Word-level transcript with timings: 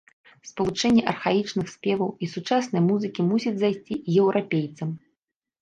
Спалучэнне 0.49 1.03
архаічных 1.11 1.67
спеваў 1.75 2.09
і 2.27 2.29
сучаснай 2.33 2.81
музыкі 2.89 3.27
мусіць 3.29 3.55
зайсці 3.61 3.99
і 3.99 4.11
еўрапейцам. 4.23 4.89